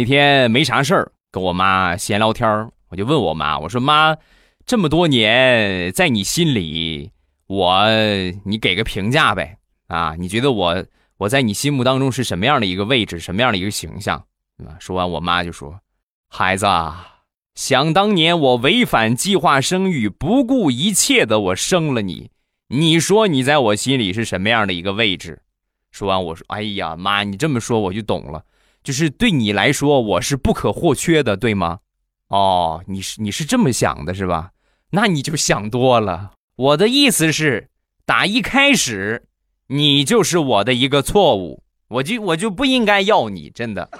[0.00, 2.48] 那天没啥事儿，跟我妈闲聊天
[2.88, 4.16] 我就问我妈，我说妈，
[4.64, 7.10] 这么多年在你心里，
[7.46, 7.84] 我
[8.46, 9.58] 你给个评价呗？
[9.88, 10.86] 啊，你觉得我
[11.18, 14.24] 我在你心目当中是什么样的一个位置，什么样的一个形象？
[14.78, 15.78] 说完，我妈就说
[16.30, 17.18] ：“孩子，啊
[17.54, 22.30] 想当年我违反计划生育，不顾一切的我生了你，
[22.68, 25.42] 你说你在我心里是什么样的一个位置？”
[25.92, 28.42] 说完，我说：“哎呀，妈，你这么说我就懂了，
[28.82, 31.80] 就是对你来说我是不可或缺的，对吗？
[32.28, 34.50] 哦，你是你是这么想的，是吧？
[34.90, 36.32] 那你就想多了。
[36.56, 37.68] 我的意思是，
[38.04, 39.24] 打一开始，
[39.68, 43.90] 你就是我的一个错误，我就我就不应该要你，真的。”